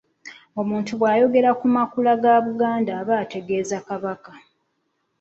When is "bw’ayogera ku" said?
0.99-1.65